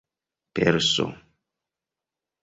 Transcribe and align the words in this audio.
perso 0.55 1.05